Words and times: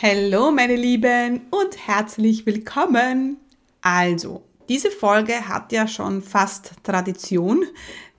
Hallo 0.00 0.52
meine 0.52 0.76
Lieben 0.76 1.40
und 1.50 1.88
herzlich 1.88 2.46
willkommen. 2.46 3.36
Also, 3.80 4.44
diese 4.68 4.92
Folge 4.92 5.48
hat 5.48 5.72
ja 5.72 5.88
schon 5.88 6.22
fast 6.22 6.70
Tradition, 6.84 7.64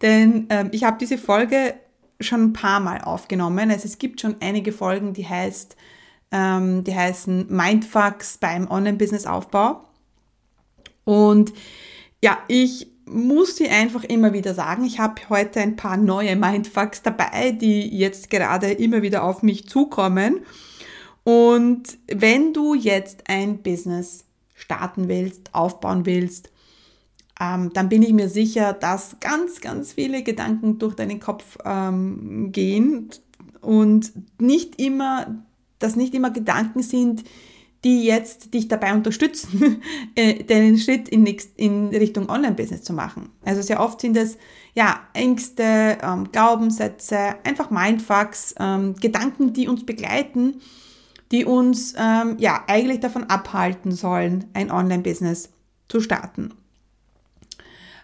denn 0.01 0.47
ähm, 0.49 0.71
ich 0.73 0.83
habe 0.83 0.97
diese 0.99 1.17
Folge 1.17 1.75
schon 2.19 2.47
ein 2.47 2.53
paar 2.53 2.81
Mal 2.81 2.99
aufgenommen. 2.99 3.71
Also 3.71 3.85
es 3.85 3.97
gibt 3.97 4.19
schon 4.19 4.35
einige 4.41 4.73
Folgen, 4.73 5.13
die 5.13 5.25
heißt, 5.25 5.77
ähm, 6.33 6.83
die 6.83 6.93
heißen 6.93 7.47
Mindfucks 7.47 8.39
beim 8.39 8.69
Online-Business-Aufbau. 8.69 9.81
Und 11.05 11.53
ja, 12.21 12.39
ich 12.49 12.91
muss 13.05 13.55
sie 13.55 13.69
einfach 13.69 14.03
immer 14.03 14.33
wieder 14.33 14.53
sagen. 14.53 14.83
Ich 14.83 14.99
habe 14.99 15.21
heute 15.29 15.61
ein 15.61 15.77
paar 15.77 15.95
neue 15.95 16.35
Mindfucks 16.35 17.03
dabei, 17.03 17.51
die 17.53 17.87
jetzt 17.87 18.29
gerade 18.29 18.69
immer 18.69 19.01
wieder 19.01 19.23
auf 19.23 19.43
mich 19.43 19.69
zukommen. 19.69 20.41
Und 21.29 21.99
wenn 22.07 22.53
du 22.53 22.73
jetzt 22.73 23.29
ein 23.29 23.61
Business 23.61 24.25
starten 24.55 25.07
willst, 25.09 25.53
aufbauen 25.53 26.07
willst, 26.07 26.49
ähm, 27.39 27.69
dann 27.71 27.87
bin 27.87 28.01
ich 28.01 28.13
mir 28.13 28.29
sicher, 28.29 28.73
dass 28.73 29.17
ganz, 29.19 29.61
ganz 29.61 29.93
viele 29.93 30.23
Gedanken 30.23 30.79
durch 30.79 30.95
deinen 30.95 31.19
Kopf 31.19 31.59
ähm, 31.63 32.51
gehen 32.51 33.11
und 33.61 34.11
nicht 34.41 34.81
immer, 34.81 35.43
dass 35.77 35.95
nicht 35.95 36.15
immer 36.15 36.31
Gedanken 36.31 36.81
sind, 36.81 37.23
die 37.83 38.05
jetzt 38.05 38.55
dich 38.55 38.67
dabei 38.67 38.95
unterstützen, 38.95 39.83
äh, 40.15 40.43
den 40.43 40.79
Schritt 40.79 41.09
in, 41.09 41.27
in 41.57 41.89
Richtung 41.89 42.27
Online-Business 42.27 42.81
zu 42.81 42.93
machen. 42.93 43.29
Also 43.45 43.61
sehr 43.61 43.81
oft 43.81 44.01
sind 44.01 44.17
es 44.17 44.39
ja 44.73 44.99
Ängste, 45.13 45.99
ähm, 46.01 46.31
Glaubenssätze, 46.31 47.35
einfach 47.43 47.69
Mindfucks, 47.69 48.55
ähm, 48.59 48.95
Gedanken, 48.95 49.53
die 49.53 49.67
uns 49.67 49.85
begleiten, 49.85 50.55
die 51.31 51.45
uns 51.45 51.93
ähm, 51.97 52.37
ja 52.39 52.63
eigentlich 52.67 52.99
davon 52.99 53.25
abhalten 53.25 53.91
sollen, 53.91 54.45
ein 54.53 54.71
Online-Business 54.71 55.49
zu 55.87 56.01
starten. 56.01 56.53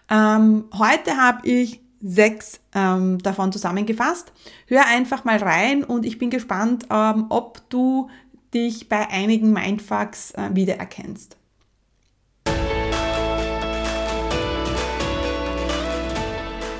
Ähm, 0.08 0.64
heute 0.78 1.16
habe 1.16 1.46
ich 1.48 1.80
sechs 2.00 2.60
ähm, 2.74 3.18
davon 3.18 3.52
zusammengefasst. 3.52 4.32
Hör 4.66 4.86
einfach 4.86 5.24
mal 5.24 5.38
rein 5.38 5.82
und 5.82 6.06
ich 6.06 6.18
bin 6.18 6.30
gespannt, 6.30 6.86
ähm, 6.90 7.26
ob 7.30 7.68
du 7.70 8.08
dich 8.54 8.88
bei 8.88 9.08
einigen 9.08 9.52
Mindfucks 9.52 10.30
äh, 10.32 10.50
wiedererkennst. 10.52 11.36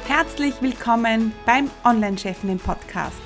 Herzlich 0.07 0.55
willkommen 0.61 1.33
beim 1.45 1.71
Online-Chefinnen 1.85 2.59
Podcast. 2.59 3.26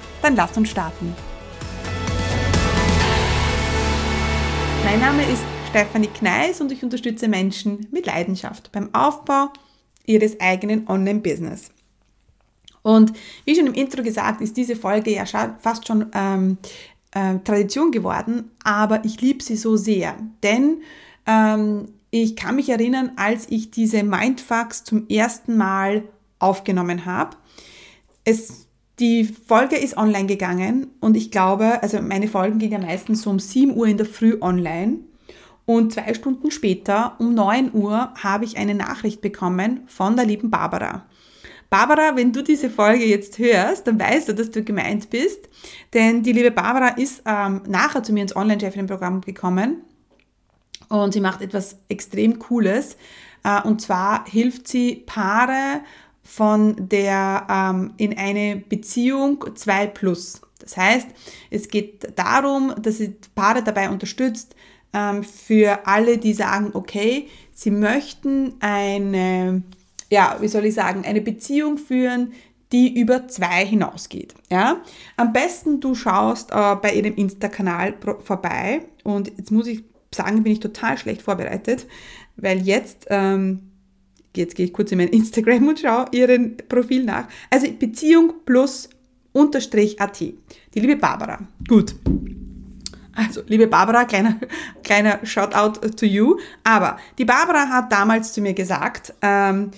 Dann 0.21 0.35
lass 0.35 0.55
uns 0.55 0.69
starten. 0.69 1.15
Mein 4.85 4.99
Name 4.99 5.23
ist 5.23 5.43
Stefanie 5.69 6.07
Kneis 6.07 6.61
und 6.61 6.71
ich 6.71 6.83
unterstütze 6.83 7.27
Menschen 7.27 7.87
mit 7.91 8.05
Leidenschaft 8.05 8.71
beim 8.71 8.93
Aufbau 8.93 9.49
ihres 10.05 10.39
eigenen 10.39 10.87
Online-Business. 10.87 11.71
Und 12.83 13.13
wie 13.45 13.55
schon 13.55 13.67
im 13.67 13.73
Intro 13.73 14.03
gesagt, 14.03 14.41
ist 14.41 14.57
diese 14.57 14.75
Folge 14.75 15.11
ja 15.11 15.25
fast 15.25 15.87
schon 15.87 16.07
ähm, 16.13 16.57
äh, 17.11 17.39
Tradition 17.39 17.91
geworden, 17.91 18.51
aber 18.63 19.05
ich 19.05 19.21
liebe 19.21 19.43
sie 19.43 19.55
so 19.55 19.77
sehr, 19.77 20.15
denn 20.43 20.81
ähm, 21.25 21.93
ich 22.09 22.35
kann 22.35 22.57
mich 22.57 22.69
erinnern, 22.69 23.11
als 23.15 23.47
ich 23.49 23.71
diese 23.71 24.03
Mindfucks 24.03 24.83
zum 24.83 25.07
ersten 25.07 25.57
Mal 25.57 26.03
aufgenommen 26.39 27.05
habe. 27.05 27.37
Es, 28.25 28.67
die 29.01 29.23
Folge 29.25 29.77
ist 29.77 29.97
online 29.97 30.27
gegangen 30.27 30.91
und 30.99 31.17
ich 31.17 31.31
glaube, 31.31 31.81
also 31.81 31.99
meine 32.01 32.27
Folgen 32.27 32.59
gehen 32.59 32.71
ja 32.71 32.77
meistens 32.77 33.23
so 33.23 33.31
um 33.31 33.39
7 33.39 33.75
Uhr 33.75 33.87
in 33.87 33.97
der 33.97 34.05
Früh 34.05 34.37
online. 34.39 34.99
Und 35.65 35.93
zwei 35.93 36.13
Stunden 36.13 36.51
später, 36.51 37.15
um 37.19 37.33
9 37.33 37.73
Uhr, 37.73 38.13
habe 38.21 38.45
ich 38.45 38.57
eine 38.57 38.75
Nachricht 38.75 39.21
bekommen 39.21 39.81
von 39.87 40.15
der 40.15 40.25
lieben 40.25 40.51
Barbara. 40.51 41.05
Barbara, 41.69 42.15
wenn 42.15 42.33
du 42.33 42.43
diese 42.43 42.69
Folge 42.69 43.05
jetzt 43.05 43.39
hörst, 43.39 43.87
dann 43.87 43.99
weißt 43.99 44.29
du, 44.29 44.35
dass 44.35 44.51
du 44.51 44.63
gemeint 44.63 45.09
bist. 45.09 45.49
Denn 45.93 46.21
die 46.21 46.33
liebe 46.33 46.51
Barbara 46.51 46.89
ist 46.89 47.23
ähm, 47.25 47.61
nachher 47.67 48.03
zu 48.03 48.13
mir 48.13 48.21
ins 48.21 48.35
Online-Chefinnen-Programm 48.35 49.21
gekommen 49.21 49.81
und 50.89 51.13
sie 51.13 51.21
macht 51.21 51.41
etwas 51.41 51.77
extrem 51.87 52.37
Cooles. 52.37 52.97
Äh, 53.43 53.61
und 53.63 53.81
zwar 53.81 54.25
hilft 54.27 54.67
sie 54.67 55.03
Paare 55.05 55.81
von 56.23 56.89
der 56.89 57.47
ähm, 57.49 57.93
in 57.97 58.17
eine 58.17 58.57
Beziehung 58.57 59.43
2 59.55 59.87
plus. 59.87 60.41
Das 60.59 60.77
heißt, 60.77 61.07
es 61.49 61.67
geht 61.67 62.17
darum, 62.17 62.73
dass 62.81 62.97
sie 62.97 63.15
Paare 63.35 63.63
dabei 63.63 63.89
unterstützt, 63.89 64.55
ähm, 64.93 65.23
für 65.23 65.87
alle, 65.87 66.17
die 66.17 66.33
sagen, 66.33 66.71
okay, 66.73 67.27
sie 67.53 67.71
möchten 67.71 68.53
eine 68.59 69.63
ja, 70.11 70.37
wie 70.41 70.47
soll 70.49 70.65
ich 70.65 70.75
sagen, 70.75 71.05
eine 71.05 71.21
Beziehung 71.21 71.77
führen, 71.77 72.33
die 72.71 72.99
über 72.99 73.27
zwei 73.27 73.65
hinausgeht. 73.65 74.35
Ja? 74.51 74.81
Am 75.17 75.33
besten 75.33 75.79
du 75.79 75.95
schaust 75.95 76.51
äh, 76.51 76.75
bei 76.75 76.93
ihrem 76.93 77.15
Insta-Kanal 77.15 77.95
vorbei 78.23 78.81
und 79.03 79.31
jetzt 79.37 79.51
muss 79.51 79.67
ich 79.67 79.83
sagen, 80.13 80.43
bin 80.43 80.53
ich 80.53 80.59
total 80.59 80.97
schlecht 80.97 81.21
vorbereitet, 81.21 81.87
weil 82.35 82.59
jetzt, 82.59 83.07
ähm, 83.09 83.70
jetzt 84.35 84.55
gehe 84.55 84.65
ich 84.65 84.73
kurz 84.73 84.91
in 84.91 84.97
mein 84.97 85.09
Instagram 85.09 85.67
und 85.67 85.79
schaue 85.79 86.05
ihren 86.11 86.57
Profil 86.57 87.03
nach. 87.03 87.27
Also 87.49 87.71
Beziehung 87.71 88.33
plus 88.45 88.89
unterstrich 89.33 89.99
AT. 89.99 90.19
Die 90.19 90.79
liebe 90.79 90.95
Barbara. 90.95 91.39
Gut. 91.67 91.95
Also, 93.13 93.41
liebe 93.47 93.67
Barbara, 93.67 94.05
kleiner, 94.05 94.39
kleiner 94.83 95.19
Shoutout 95.25 95.89
to 95.89 96.05
you. 96.05 96.37
Aber 96.63 96.97
die 97.17 97.25
Barbara 97.25 97.67
hat 97.67 97.91
damals 97.91 98.33
zu 98.33 98.41
mir 98.41 98.53
gesagt, 98.53 99.13
ähm, 99.21 99.71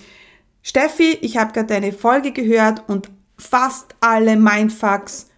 Steffi, 0.62 1.18
ich 1.20 1.36
habe 1.36 1.52
gerade 1.52 1.66
deine 1.66 1.92
Folge 1.92 2.32
gehört 2.32 2.88
und 2.88 3.10
fast 3.36 3.94
alle 4.00 4.36
Mindfucks 4.36 5.28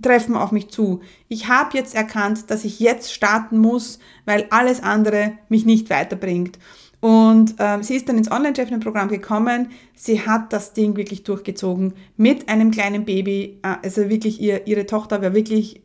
treffen 0.00 0.34
auf 0.34 0.52
mich 0.52 0.68
zu. 0.70 1.00
Ich 1.28 1.48
habe 1.48 1.76
jetzt 1.76 1.94
erkannt, 1.94 2.50
dass 2.50 2.64
ich 2.64 2.80
jetzt 2.80 3.12
starten 3.12 3.58
muss, 3.58 3.98
weil 4.24 4.46
alles 4.50 4.82
andere 4.82 5.32
mich 5.48 5.66
nicht 5.66 5.90
weiterbringt. 5.90 6.58
Und 7.00 7.54
ähm, 7.58 7.82
sie 7.82 7.96
ist 7.96 8.08
dann 8.08 8.18
ins 8.18 8.30
Online-Chefin-Programm 8.30 9.08
gekommen. 9.08 9.70
Sie 9.94 10.20
hat 10.26 10.52
das 10.52 10.74
Ding 10.74 10.96
wirklich 10.96 11.22
durchgezogen 11.22 11.94
mit 12.16 12.48
einem 12.48 12.70
kleinen 12.70 13.04
Baby. 13.04 13.58
Äh, 13.62 13.76
also 13.82 14.10
wirklich, 14.10 14.40
ihr, 14.40 14.66
ihre 14.66 14.86
Tochter 14.86 15.22
war 15.22 15.34
wirklich 15.34 15.82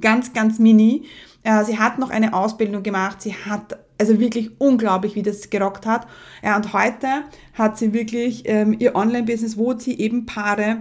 ganz, 0.00 0.32
ganz 0.32 0.58
mini. 0.58 1.04
Äh, 1.44 1.64
sie 1.64 1.78
hat 1.78 1.98
noch 1.98 2.10
eine 2.10 2.34
Ausbildung 2.34 2.82
gemacht. 2.82 3.22
Sie 3.22 3.34
hat 3.34 3.78
also 3.98 4.18
wirklich 4.18 4.50
unglaublich, 4.58 5.14
wie 5.14 5.22
das 5.22 5.50
gerockt 5.50 5.86
hat. 5.86 6.06
Ja, 6.42 6.56
und 6.56 6.72
heute 6.72 7.06
hat 7.54 7.78
sie 7.78 7.92
wirklich 7.92 8.42
ähm, 8.46 8.74
ihr 8.78 8.96
Online-Business, 8.96 9.56
wo 9.56 9.78
sie 9.78 9.98
eben 9.98 10.26
Paare 10.26 10.78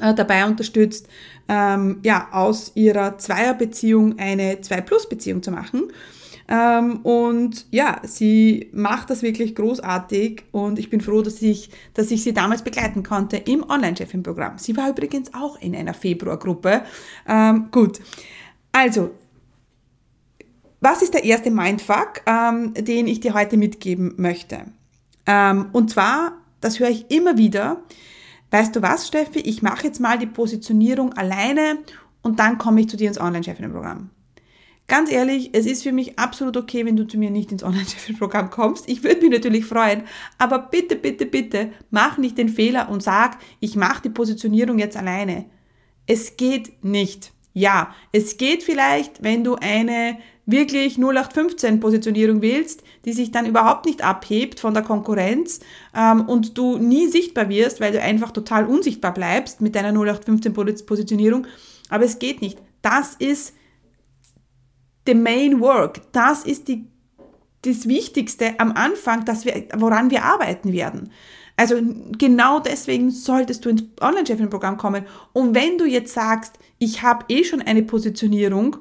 äh, 0.00 0.14
dabei 0.14 0.46
unterstützt, 0.46 1.08
ähm, 1.48 2.00
ja, 2.02 2.28
aus 2.32 2.72
ihrer 2.74 3.18
Zweierbeziehung 3.18 4.18
eine 4.18 4.54
2-Plus-Beziehung 4.54 5.42
zu 5.42 5.50
machen. 5.50 5.92
Ähm, 6.48 7.00
und 7.02 7.66
ja, 7.70 8.00
sie 8.04 8.70
macht 8.72 9.10
das 9.10 9.22
wirklich 9.22 9.54
großartig 9.54 10.44
und 10.50 10.78
ich 10.78 10.88
bin 10.88 11.02
froh, 11.02 11.20
dass 11.20 11.42
ich, 11.42 11.70
dass 11.92 12.10
ich 12.10 12.22
sie 12.22 12.32
damals 12.32 12.62
begleiten 12.62 13.02
konnte 13.02 13.36
im 13.36 13.68
Online-Chefin-Programm. 13.68 14.58
Sie 14.58 14.76
war 14.76 14.88
übrigens 14.88 15.34
auch 15.34 15.60
in 15.60 15.76
einer 15.76 15.92
Februargruppe. 15.92 16.82
Ähm, 17.28 17.68
gut. 17.70 18.00
Also, 18.72 19.10
was 20.80 21.02
ist 21.02 21.12
der 21.12 21.24
erste 21.24 21.50
Mindfuck, 21.50 22.22
ähm, 22.26 22.72
den 22.74 23.08
ich 23.08 23.20
dir 23.20 23.34
heute 23.34 23.58
mitgeben 23.58 24.14
möchte? 24.16 24.60
Ähm, 25.26 25.66
und 25.72 25.90
zwar, 25.90 26.32
das 26.62 26.80
höre 26.80 26.88
ich 26.88 27.10
immer 27.10 27.36
wieder, 27.36 27.82
weißt 28.50 28.74
du 28.74 28.80
was, 28.80 29.06
Steffi, 29.06 29.40
ich 29.40 29.60
mache 29.60 29.86
jetzt 29.86 30.00
mal 30.00 30.18
die 30.18 30.26
Positionierung 30.26 31.12
alleine 31.12 31.78
und 32.22 32.38
dann 32.38 32.56
komme 32.56 32.80
ich 32.80 32.88
zu 32.88 32.96
dir 32.96 33.08
ins 33.08 33.20
Online-Chefinnen-Programm. 33.20 34.10
Ganz 34.88 35.12
ehrlich, 35.12 35.50
es 35.52 35.66
ist 35.66 35.82
für 35.82 35.92
mich 35.92 36.18
absolut 36.18 36.56
okay, 36.56 36.86
wenn 36.86 36.96
du 36.96 37.06
zu 37.06 37.18
mir 37.18 37.30
nicht 37.30 37.52
ins 37.52 37.62
Online-Chefinnen-Programm 37.62 38.48
kommst. 38.48 38.88
Ich 38.88 39.04
würde 39.04 39.20
mich 39.20 39.30
natürlich 39.30 39.66
freuen, 39.66 40.04
aber 40.38 40.58
bitte, 40.58 40.96
bitte, 40.96 41.26
bitte, 41.26 41.72
mach 41.90 42.16
nicht 42.16 42.38
den 42.38 42.48
Fehler 42.48 42.88
und 42.88 43.02
sag, 43.02 43.36
ich 43.60 43.76
mache 43.76 44.04
die 44.04 44.08
Positionierung 44.08 44.78
jetzt 44.78 44.96
alleine. 44.96 45.44
Es 46.06 46.38
geht 46.38 46.82
nicht. 46.82 47.32
Ja, 47.52 47.94
es 48.12 48.38
geht 48.38 48.62
vielleicht, 48.62 49.22
wenn 49.22 49.44
du 49.44 49.56
eine 49.56 50.16
wirklich 50.46 50.96
0815 50.96 51.80
Positionierung 51.80 52.40
willst, 52.40 52.82
die 53.04 53.12
sich 53.12 53.30
dann 53.30 53.44
überhaupt 53.44 53.84
nicht 53.84 54.02
abhebt 54.02 54.58
von 54.58 54.72
der 54.72 54.82
Konkurrenz 54.82 55.60
ähm, 55.94 56.22
und 56.22 56.56
du 56.56 56.78
nie 56.78 57.08
sichtbar 57.08 57.50
wirst, 57.50 57.82
weil 57.82 57.92
du 57.92 58.00
einfach 58.00 58.30
total 58.30 58.64
unsichtbar 58.64 59.12
bleibst 59.12 59.60
mit 59.60 59.74
deiner 59.74 59.92
0815 59.92 60.54
Positionierung. 60.86 61.46
Aber 61.90 62.06
es 62.06 62.18
geht 62.18 62.40
nicht. 62.40 62.58
Das 62.80 63.14
ist 63.16 63.52
the 65.08 65.14
main 65.14 65.60
work. 65.60 66.00
Das 66.12 66.44
ist 66.44 66.68
die, 66.68 66.86
das 67.62 67.88
Wichtigste 67.88 68.60
am 68.60 68.72
Anfang, 68.72 69.24
dass 69.24 69.44
wir, 69.44 69.64
woran 69.76 70.10
wir 70.10 70.24
arbeiten 70.24 70.72
werden. 70.72 71.10
Also 71.56 71.76
genau 72.16 72.60
deswegen 72.60 73.10
solltest 73.10 73.64
du 73.64 73.70
ins 73.70 73.84
Online-Chefin-Programm 74.00 74.76
kommen. 74.76 75.06
Und 75.32 75.56
wenn 75.56 75.76
du 75.76 75.86
jetzt 75.86 76.12
sagst, 76.12 76.58
ich 76.78 77.02
habe 77.02 77.24
eh 77.28 77.42
schon 77.42 77.62
eine 77.62 77.82
Positionierung, 77.82 78.76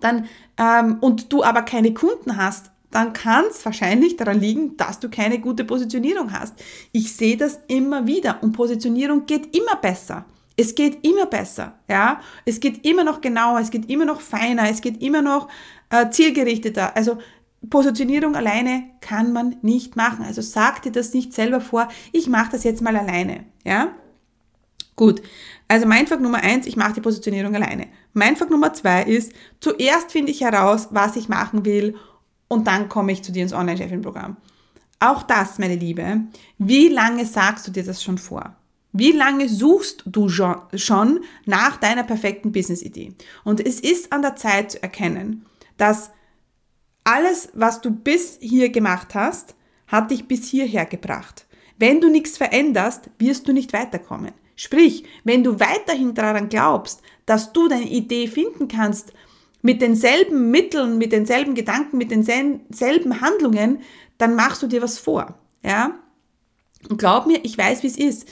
dann, 0.00 0.26
ähm, 0.58 0.98
und 1.00 1.32
du 1.32 1.44
aber 1.44 1.62
keine 1.62 1.94
Kunden 1.94 2.36
hast, 2.36 2.72
dann 2.90 3.12
kann 3.12 3.44
es 3.50 3.64
wahrscheinlich 3.64 4.16
daran 4.16 4.40
liegen, 4.40 4.76
dass 4.76 5.00
du 5.00 5.08
keine 5.08 5.38
gute 5.38 5.64
Positionierung 5.64 6.32
hast. 6.32 6.54
Ich 6.92 7.14
sehe 7.14 7.36
das 7.36 7.60
immer 7.68 8.06
wieder 8.06 8.42
und 8.42 8.52
Positionierung 8.52 9.26
geht 9.26 9.56
immer 9.56 9.76
besser. 9.76 10.24
Es 10.56 10.74
geht 10.74 11.04
immer 11.04 11.26
besser, 11.26 11.74
ja. 11.88 12.20
Es 12.44 12.60
geht 12.60 12.86
immer 12.86 13.04
noch 13.04 13.20
genauer, 13.20 13.60
es 13.60 13.70
geht 13.70 13.90
immer 13.90 14.04
noch 14.04 14.20
feiner, 14.20 14.70
es 14.70 14.80
geht 14.80 15.02
immer 15.02 15.22
noch 15.22 15.48
äh, 15.90 16.10
zielgerichteter. 16.10 16.96
Also 16.96 17.18
Positionierung 17.70 18.36
alleine 18.36 18.84
kann 19.00 19.32
man 19.32 19.56
nicht 19.62 19.96
machen. 19.96 20.24
Also 20.24 20.42
sag 20.42 20.82
dir 20.82 20.92
das 20.92 21.12
nicht 21.14 21.32
selber 21.32 21.60
vor, 21.60 21.88
ich 22.12 22.28
mache 22.28 22.52
das 22.52 22.64
jetzt 22.64 22.82
mal 22.82 22.96
alleine, 22.96 23.44
ja. 23.64 23.88
Gut, 24.96 25.22
also 25.66 25.86
Mindfuck 25.86 26.20
Nummer 26.20 26.38
eins, 26.38 26.66
ich 26.66 26.76
mache 26.76 26.92
die 26.92 27.00
Positionierung 27.00 27.54
alleine. 27.54 27.88
Mindfuck 28.12 28.50
Nummer 28.50 28.72
zwei 28.74 29.02
ist, 29.02 29.32
zuerst 29.58 30.12
finde 30.12 30.30
ich 30.30 30.42
heraus, 30.42 30.88
was 30.92 31.16
ich 31.16 31.28
machen 31.28 31.64
will 31.64 31.96
und 32.46 32.68
dann 32.68 32.88
komme 32.88 33.10
ich 33.10 33.24
zu 33.24 33.32
dir 33.32 33.42
ins 33.42 33.52
Online-Chefin-Programm. 33.52 34.36
Auch 35.00 35.24
das, 35.24 35.58
meine 35.58 35.74
Liebe, 35.74 36.20
wie 36.58 36.88
lange 36.88 37.26
sagst 37.26 37.66
du 37.66 37.72
dir 37.72 37.84
das 37.84 38.04
schon 38.04 38.18
vor? 38.18 38.54
Wie 38.96 39.10
lange 39.10 39.48
suchst 39.48 40.04
du 40.06 40.28
schon 40.28 41.20
nach 41.46 41.76
deiner 41.78 42.04
perfekten 42.04 42.52
Business-Idee? 42.52 43.12
Und 43.42 43.58
es 43.58 43.80
ist 43.80 44.12
an 44.12 44.22
der 44.22 44.36
Zeit 44.36 44.70
zu 44.70 44.82
erkennen, 44.84 45.44
dass 45.76 46.12
alles, 47.02 47.48
was 47.54 47.80
du 47.80 47.90
bis 47.90 48.38
hier 48.40 48.70
gemacht 48.70 49.16
hast, 49.16 49.56
hat 49.88 50.12
dich 50.12 50.28
bis 50.28 50.48
hierher 50.48 50.86
gebracht. 50.86 51.44
Wenn 51.76 52.00
du 52.00 52.08
nichts 52.08 52.38
veränderst, 52.38 53.10
wirst 53.18 53.48
du 53.48 53.52
nicht 53.52 53.72
weiterkommen. 53.72 54.30
Sprich, 54.54 55.02
wenn 55.24 55.42
du 55.42 55.58
weiterhin 55.58 56.14
daran 56.14 56.48
glaubst, 56.48 57.02
dass 57.26 57.52
du 57.52 57.66
deine 57.66 57.90
Idee 57.90 58.28
finden 58.28 58.68
kannst, 58.68 59.12
mit 59.60 59.82
denselben 59.82 60.52
Mitteln, 60.52 60.98
mit 60.98 61.10
denselben 61.10 61.56
Gedanken, 61.56 61.98
mit 61.98 62.12
denselben 62.12 63.20
Handlungen, 63.20 63.80
dann 64.18 64.36
machst 64.36 64.62
du 64.62 64.68
dir 64.68 64.82
was 64.82 64.98
vor. 65.00 65.36
Ja? 65.64 65.98
Und 66.88 66.98
glaub 66.98 67.26
mir, 67.26 67.40
ich 67.44 67.58
weiß, 67.58 67.82
wie 67.82 67.88
es 67.88 67.98
ist. 67.98 68.28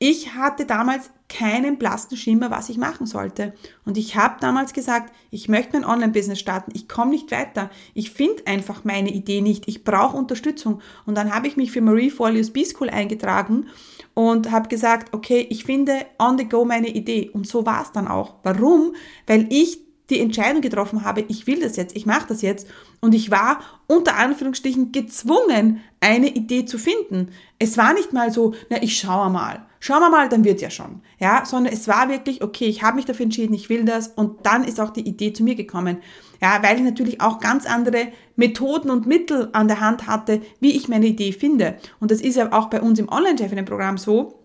Ich 0.00 0.34
hatte 0.34 0.64
damals 0.64 1.10
keinen 1.28 1.76
blassen 1.76 2.16
Schimmer, 2.16 2.50
was 2.50 2.68
ich 2.68 2.78
machen 2.78 3.06
sollte. 3.06 3.52
Und 3.84 3.98
ich 3.98 4.16
habe 4.16 4.36
damals 4.40 4.72
gesagt, 4.72 5.12
ich 5.30 5.48
möchte 5.48 5.72
mein 5.72 5.84
Online-Business 5.84 6.38
starten, 6.38 6.70
ich 6.74 6.88
komme 6.88 7.10
nicht 7.10 7.30
weiter, 7.32 7.68
ich 7.94 8.12
finde 8.12 8.46
einfach 8.46 8.84
meine 8.84 9.10
Idee 9.10 9.40
nicht, 9.40 9.66
ich 9.66 9.82
brauche 9.82 10.16
Unterstützung. 10.16 10.80
Und 11.04 11.16
dann 11.16 11.34
habe 11.34 11.48
ich 11.48 11.56
mich 11.56 11.72
für 11.72 11.80
Marie 11.80 12.10
Forleo's 12.10 12.52
B-School 12.52 12.88
eingetragen 12.90 13.66
und 14.14 14.50
habe 14.50 14.68
gesagt, 14.68 15.12
okay, 15.14 15.46
ich 15.50 15.64
finde 15.64 16.06
on 16.18 16.38
the 16.38 16.48
go 16.48 16.64
meine 16.64 16.88
Idee. 16.88 17.30
Und 17.32 17.46
so 17.46 17.66
war 17.66 17.82
es 17.82 17.92
dann 17.92 18.08
auch. 18.08 18.36
Warum? 18.44 18.94
Weil 19.26 19.46
ich 19.50 19.80
die 20.10 20.20
Entscheidung 20.20 20.62
getroffen 20.62 21.04
habe, 21.04 21.24
ich 21.28 21.46
will 21.46 21.60
das 21.60 21.76
jetzt, 21.76 21.94
ich 21.94 22.06
mache 22.06 22.28
das 22.28 22.40
jetzt. 22.40 22.66
Und 23.00 23.14
ich 23.14 23.30
war 23.30 23.60
unter 23.86 24.16
Anführungsstrichen 24.16 24.92
gezwungen, 24.92 25.80
eine 26.00 26.28
Idee 26.28 26.64
zu 26.64 26.78
finden. 26.78 27.30
Es 27.58 27.76
war 27.76 27.92
nicht 27.92 28.12
mal 28.12 28.32
so, 28.32 28.54
na, 28.70 28.82
ich 28.82 28.98
schaue 28.98 29.30
mal. 29.30 29.67
Schauen 29.80 30.00
wir 30.00 30.10
mal, 30.10 30.28
dann 30.28 30.44
wird 30.44 30.60
ja 30.60 30.70
schon. 30.70 31.02
Ja, 31.18 31.44
sondern 31.44 31.72
es 31.72 31.86
war 31.86 32.08
wirklich, 32.08 32.42
okay, 32.42 32.66
ich 32.66 32.82
habe 32.82 32.96
mich 32.96 33.04
dafür 33.04 33.24
entschieden, 33.24 33.54
ich 33.54 33.68
will 33.68 33.84
das. 33.84 34.08
Und 34.08 34.44
dann 34.44 34.64
ist 34.64 34.80
auch 34.80 34.90
die 34.90 35.06
Idee 35.06 35.32
zu 35.32 35.42
mir 35.42 35.54
gekommen. 35.54 35.98
Ja, 36.40 36.62
weil 36.62 36.76
ich 36.76 36.82
natürlich 36.82 37.20
auch 37.20 37.40
ganz 37.40 37.66
andere 37.66 38.08
Methoden 38.36 38.90
und 38.90 39.06
Mittel 39.06 39.48
an 39.52 39.68
der 39.68 39.80
Hand 39.80 40.06
hatte, 40.06 40.42
wie 40.60 40.76
ich 40.76 40.88
meine 40.88 41.06
Idee 41.06 41.32
finde. 41.32 41.78
Und 42.00 42.10
das 42.10 42.20
ist 42.20 42.36
ja 42.36 42.52
auch 42.52 42.70
bei 42.70 42.80
uns 42.80 42.98
im 42.98 43.08
Online-Chefinnen-Programm 43.08 43.98
so. 43.98 44.38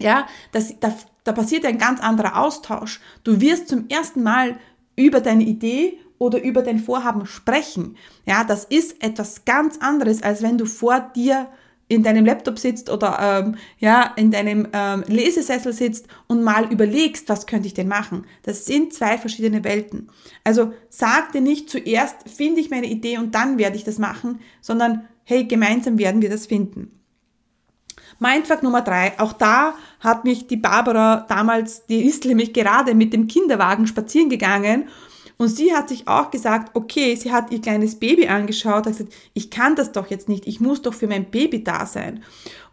Ja, 0.00 0.26
das, 0.52 0.78
da, 0.80 0.94
da 1.24 1.32
passiert 1.32 1.64
ein 1.64 1.78
ganz 1.78 2.00
anderer 2.00 2.40
Austausch. 2.40 3.00
Du 3.24 3.40
wirst 3.40 3.68
zum 3.68 3.88
ersten 3.88 4.22
Mal 4.22 4.58
über 4.96 5.20
deine 5.20 5.44
Idee 5.44 5.98
oder 6.18 6.42
über 6.42 6.62
dein 6.62 6.78
Vorhaben 6.78 7.26
sprechen. 7.26 7.96
Ja, 8.26 8.44
das 8.44 8.64
ist 8.64 9.02
etwas 9.02 9.44
ganz 9.44 9.78
anderes, 9.78 10.22
als 10.22 10.42
wenn 10.42 10.58
du 10.58 10.66
vor 10.66 11.00
dir 11.14 11.48
in 11.88 12.02
deinem 12.02 12.24
Laptop 12.24 12.58
sitzt 12.58 12.90
oder 12.90 13.18
ähm, 13.20 13.56
ja 13.78 14.12
in 14.16 14.30
deinem 14.30 14.68
ähm, 14.72 15.04
Lesesessel 15.06 15.72
sitzt 15.72 16.06
und 16.26 16.42
mal 16.42 16.70
überlegst, 16.70 17.28
was 17.28 17.46
könnte 17.46 17.66
ich 17.66 17.74
denn 17.74 17.88
machen. 17.88 18.26
Das 18.42 18.66
sind 18.66 18.92
zwei 18.92 19.18
verschiedene 19.18 19.64
Welten. 19.64 20.08
Also 20.44 20.72
sag 20.90 21.32
dir 21.32 21.40
nicht 21.40 21.70
zuerst 21.70 22.28
finde 22.28 22.60
ich 22.60 22.70
meine 22.70 22.86
Idee 22.86 23.18
und 23.18 23.34
dann 23.34 23.58
werde 23.58 23.76
ich 23.76 23.84
das 23.84 23.98
machen, 23.98 24.40
sondern 24.60 25.08
hey 25.24 25.44
gemeinsam 25.44 25.98
werden 25.98 26.22
wir 26.22 26.30
das 26.30 26.46
finden. 26.46 26.92
Mindfuck 28.20 28.62
Nummer 28.62 28.82
drei. 28.82 29.18
Auch 29.18 29.32
da 29.32 29.74
hat 30.00 30.24
mich 30.24 30.46
die 30.48 30.56
Barbara 30.56 31.24
damals, 31.28 31.86
die 31.86 32.04
ist 32.04 32.24
nämlich 32.24 32.52
gerade 32.52 32.94
mit 32.94 33.12
dem 33.12 33.28
Kinderwagen 33.28 33.86
spazieren 33.86 34.28
gegangen 34.28 34.88
und 35.38 35.48
sie 35.48 35.72
hat 35.72 35.88
sich 35.88 36.06
auch 36.08 36.30
gesagt, 36.30 36.74
okay, 36.74 37.14
sie 37.14 37.32
hat 37.32 37.50
ihr 37.52 37.60
kleines 37.60 37.98
Baby 37.98 38.28
angeschaut, 38.28 38.86
hat 38.86 38.98
gesagt, 38.98 39.14
ich 39.34 39.50
kann 39.50 39.76
das 39.76 39.92
doch 39.92 40.08
jetzt 40.08 40.28
nicht, 40.28 40.46
ich 40.46 40.60
muss 40.60 40.82
doch 40.82 40.94
für 40.94 41.06
mein 41.06 41.30
Baby 41.30 41.64
da 41.64 41.86
sein. 41.86 42.22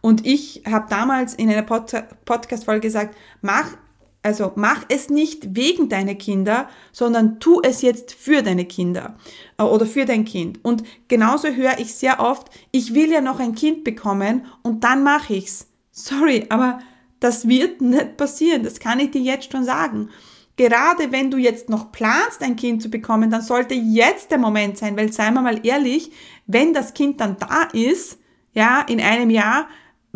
Und 0.02 0.26
ich 0.26 0.64
habe 0.70 0.88
damals 0.90 1.36
in 1.36 1.50
einer 1.50 1.62
Pod 1.62 1.94
Podcast-Folge 2.26 2.82
gesagt, 2.82 3.16
mach 3.42 3.78
also 4.26 4.54
mach 4.56 4.86
es 4.90 5.12
nicht 5.12 5.56
wegen 5.56 5.88
deiner 5.88 6.16
Kinder, 6.16 6.68
sondern 6.92 7.40
tu 7.40 7.62
es 7.62 7.84
jetzt 7.84 8.12
für 8.12 8.42
deine 8.42 8.66
Kinder 8.66 9.16
äh, 9.60 9.64
oder 9.64 9.86
für 9.86 10.06
dein 10.06 10.26
Kind. 10.26 10.66
Und 10.66 10.84
genauso 11.08 11.50
höre 11.50 11.78
ich 11.78 11.94
sehr 11.94 12.20
oft, 12.20 12.50
ich 12.72 12.96
will 12.96 13.12
ja 13.12 13.22
noch 13.22 13.40
ein 13.40 13.54
Kind 13.54 13.84
bekommen 13.84 14.48
und 14.64 14.84
dann 14.84 15.04
mache 15.04 15.36
ich's. 15.36 15.68
Sorry, 15.92 16.48
aber 16.50 16.80
das 17.20 17.48
wird 17.48 17.82
nicht 17.82 18.18
passieren. 18.18 18.64
Das 18.64 18.80
kann 18.80 19.00
ich 19.00 19.12
dir 19.12 19.22
jetzt 19.22 19.52
schon 19.52 19.64
sagen. 19.64 20.10
Gerade 20.58 21.12
wenn 21.12 21.32
du 21.32 21.38
jetzt 21.38 21.70
noch 21.70 21.92
planst, 21.92 22.42
ein 22.42 22.56
Kind 22.56 22.82
zu 22.82 22.90
bekommen, 22.90 23.30
dann 23.30 23.42
sollte 23.42 23.74
jetzt 23.74 24.32
der 24.32 24.38
Moment 24.38 24.78
sein, 24.78 24.96
weil 24.96 25.12
seien 25.12 25.34
wir 25.34 25.42
mal 25.42 25.66
ehrlich, 25.66 26.12
wenn 26.48 26.74
das 26.74 26.94
Kind 26.94 27.20
dann 27.20 27.38
da 27.38 27.64
ist, 27.74 28.20
ja, 28.54 28.82
in 28.82 29.02
einem 29.02 29.30
Jahr, 29.30 29.68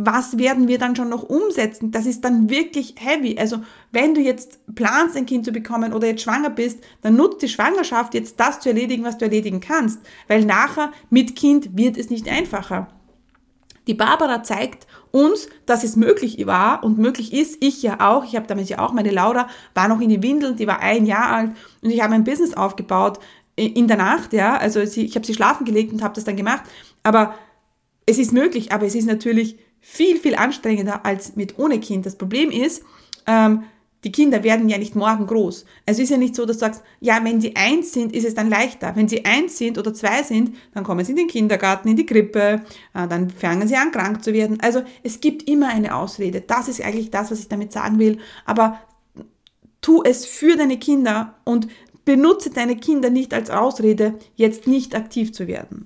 was 0.01 0.38
werden 0.38 0.69
wir 0.69 0.77
dann 0.77 0.96
schon 0.96 1.10
noch 1.10 1.24
umsetzen? 1.24 1.91
Das 1.91 2.05
ist 2.05 2.24
dann 2.24 2.50
wirklich 2.50 2.96
heavy. 2.98 3.38
Also 3.38 3.60
wenn 3.91 4.13
du 4.13 4.22
jetzt 4.22 4.60
planst, 4.74 5.17
ein 5.17 5.25
Kind 5.25 5.43
zu 5.43 5.51
bekommen 5.51 5.91
oder 5.91 6.08
jetzt 6.08 6.24
schwanger 6.24 6.50
bist, 6.50 6.79
dann 7.01 7.17
nutzt 7.17 7.41
die 7.41 7.50
Schwangerschaft 7.50 8.13
jetzt 8.13 8.39
das 8.39 8.62
zu 8.62 8.69
erledigen, 8.69 9.03
was 9.03 9.17
du 9.17 9.25
erledigen 9.25 9.60
kannst, 9.60 10.00
weil 10.29 10.46
nachher 10.46 10.93
mit 11.10 11.36
Kind 11.36 11.75
wird 11.75 11.98
es 11.98 12.10
nicht 12.10 12.29
einfacher. 12.29 12.88
Die 13.89 13.96
Barbara 13.96 14.43
zeigt 14.43 14.86
uns, 15.10 15.50
dass 15.65 15.84
es 15.84 15.96
möglich 15.96 16.46
war 16.46 16.84
und 16.84 17.00
möglich 17.00 17.34
ist. 17.34 17.58
Ich 17.60 17.81
ja 17.81 18.08
auch. 18.08 18.24
Ich 18.24 18.36
habe 18.36 18.46
damals 18.46 18.69
ja 18.69 18.77
auch, 18.77 18.93
meine 18.93 19.10
Laura 19.10 19.50
war 19.74 19.88
noch 19.88 20.00
in 20.00 20.10
die 20.10 20.22
Windeln, 20.22 20.58
die 20.58 20.67
war 20.67 20.79
ein 20.79 21.08
Jahr 21.08 21.31
alt 21.31 21.51
und 21.81 21.89
ich 21.89 22.00
habe 22.00 22.13
ein 22.13 22.24
Business 22.24 22.53
aufgebaut 22.53 23.17
in 23.55 23.88
der 23.88 23.98
Nacht, 23.98 24.31
ja. 24.31 24.55
Also 24.58 24.79
ich 24.79 25.15
habe 25.15 25.25
sie 25.25 25.34
schlafen 25.34 25.65
gelegt 25.65 25.91
und 25.91 26.03
habe 26.03 26.13
das 26.13 26.24
dann 26.24 26.38
gemacht. 26.38 26.62
Aber 27.01 27.34
es 28.05 28.19
ist 28.19 28.31
möglich, 28.31 28.72
aber 28.72 28.86
es 28.86 28.93
ist 28.93 29.08
natürlich 29.08 29.58
viel, 29.81 30.19
viel 30.19 30.36
anstrengender 30.36 31.03
als 31.03 31.36
mit 31.36 31.58
ohne 31.58 31.79
Kind. 31.79 32.05
Das 32.05 32.15
Problem 32.15 32.51
ist, 32.51 32.84
ähm, 33.25 33.63
die 34.03 34.12
Kinder 34.12 34.44
werden 34.44 34.70
ja 34.70 34.77
nicht 34.77 34.96
morgen 34.96 35.27
groß. 35.27 35.65
Also 35.86 36.01
ist 36.01 36.10
ja 36.10 36.18
nicht 36.18 36.36
so, 36.36 36.46
dass 36.46 36.58
du 36.58 36.62
sagst, 36.62 36.84
ja, 37.01 37.20
wenn 37.24 37.41
sie 37.41 37.56
eins 37.56 37.91
sind, 37.91 38.13
ist 38.13 38.25
es 38.25 38.34
dann 38.34 38.50
leichter. 38.50 38.96
Wenn 38.96 39.10
sie 39.10 39.25
eins 39.25 39.58
sind 39.58 39.77
oder 39.77 39.94
zwei 39.94 40.24
sind, 40.24 40.56
dann 40.74 40.84
kommen 40.84 41.03
sie 41.03 41.12
in 41.12 41.18
den 41.18 41.27
Kindergarten, 41.27 41.89
in 41.89 41.98
die 41.98 42.06
Krippe, 42.06 42.62
äh, 42.94 43.08
dann 43.08 43.29
fangen 43.29 43.68
sie 43.68 43.75
an, 43.75 43.91
krank 43.91 44.24
zu 44.24 44.34
werden. 44.34 44.60
Also 44.62 44.84
es 45.03 45.20
gibt 45.20 45.50
immer 45.50 45.68
eine 45.68 45.96
Ausrede. 45.96 46.41
Das 46.41 46.70
ist 46.70 46.82
eigentlich 46.82 47.12
das, 47.12 47.29
was 47.29 47.39
ich 47.39 47.50
damit 47.50 47.74
sagen 47.74 48.00
will. 48.00 48.20
Aber 48.46 48.79
tu 49.82 50.01
es 50.03 50.25
für 50.25 50.56
deine 50.56 50.77
Kinder 50.77 51.36
und 51.44 51.68
benutze 52.06 52.50
deine 52.50 52.77
Kinder 52.77 53.10
nicht 53.10 53.34
als 53.34 53.50
Ausrede, 53.50 54.18
jetzt 54.36 54.65
nicht 54.65 54.96
aktiv 54.96 55.34
zu 55.34 55.48
werden. 55.48 55.86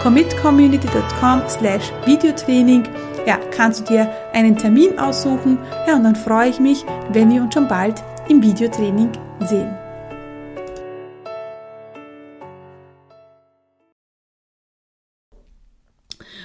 commitcommunity.com 0.00 1.42
slash 1.48 1.92
Videotraining 2.06 2.84
ja, 3.26 3.38
kannst 3.50 3.80
du 3.80 3.84
dir 3.92 4.10
einen 4.32 4.56
Termin 4.56 4.98
aussuchen. 4.98 5.58
Ja, 5.86 5.96
und 5.96 6.04
dann 6.04 6.16
freue 6.16 6.48
ich 6.48 6.58
mich, 6.58 6.84
wenn 7.12 7.30
wir 7.30 7.42
uns 7.42 7.54
schon 7.54 7.68
bald 7.68 8.02
im 8.28 8.42
Videotraining 8.42 9.12
sehen. 9.40 9.76